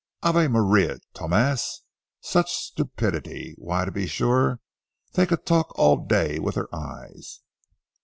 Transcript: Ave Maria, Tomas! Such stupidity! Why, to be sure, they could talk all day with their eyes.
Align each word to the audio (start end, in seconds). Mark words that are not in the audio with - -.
Ave 0.23 0.47
Maria, 0.47 0.97
Tomas! 1.13 1.83
Such 2.21 2.51
stupidity! 2.51 3.53
Why, 3.59 3.85
to 3.85 3.91
be 3.91 4.07
sure, 4.07 4.59
they 5.13 5.27
could 5.27 5.45
talk 5.45 5.77
all 5.77 6.07
day 6.07 6.39
with 6.39 6.55
their 6.55 6.73
eyes. 6.75 7.41